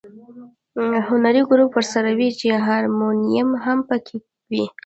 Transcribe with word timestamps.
هنري 1.07 1.41
ګروپ 1.49 1.71
ورسره 1.75 2.09
وي 2.17 2.29
چې 2.39 2.47
هارمونیم 2.65 3.49
هم 3.65 3.79
په 3.89 3.97
کې 4.05 4.17
وي. 4.51 4.65